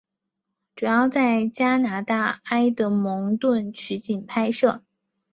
[0.75, 4.83] 主要在加拿大埃德蒙顿取景拍摄。